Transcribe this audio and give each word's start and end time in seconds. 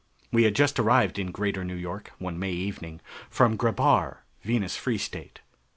We 0.31 0.45
had 0.45 0.55
just 0.55 0.79
arrived 0.79 1.19
in 1.19 1.29
Greater 1.29 1.63
New 1.63 1.75
York, 1.75 2.11
one 2.17 2.39
May 2.39 2.53
evening, 2.53 3.01
from 3.29 3.55
Grebhar, 3.55 4.23
Venus 4.43 4.75
Free 4.75 4.97
State. 4.97 5.41